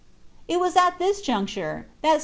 [0.47, 2.19] It was at this juncture that Si.